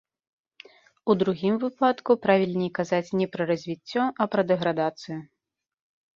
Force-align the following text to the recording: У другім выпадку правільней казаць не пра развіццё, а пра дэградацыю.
У 1.13 1.15
другім 1.21 1.55
выпадку 1.63 2.11
правільней 2.23 2.71
казаць 2.81 3.13
не 3.21 3.29
пра 3.37 3.43
развіццё, 3.53 4.03
а 4.09 4.23
пра 4.35 4.41
дэградацыю. 4.55 5.21